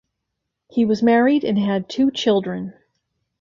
He 0.71 0.83
was 0.83 1.03
married 1.03 1.43
and 1.43 1.59
had 1.59 1.87
two 1.87 2.09
children. 2.09 2.73